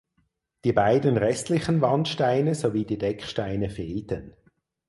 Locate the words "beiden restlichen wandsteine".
0.73-2.55